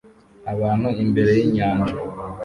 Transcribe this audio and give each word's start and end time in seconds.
Abantu 0.53 0.87
imbere 1.03 1.31
yinyanja 1.39 1.95